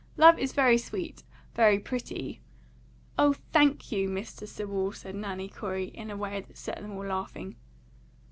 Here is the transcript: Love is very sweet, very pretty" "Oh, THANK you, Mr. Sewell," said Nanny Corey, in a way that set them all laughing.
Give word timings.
Love 0.17 0.39
is 0.39 0.51
very 0.51 0.79
sweet, 0.79 1.21
very 1.53 1.77
pretty" 1.77 2.41
"Oh, 3.19 3.33
THANK 3.51 3.91
you, 3.91 4.09
Mr. 4.09 4.47
Sewell," 4.47 4.91
said 4.93 5.13
Nanny 5.13 5.47
Corey, 5.47 5.89
in 5.89 6.09
a 6.09 6.17
way 6.17 6.41
that 6.41 6.57
set 6.57 6.81
them 6.81 6.93
all 6.93 7.05
laughing. 7.05 7.55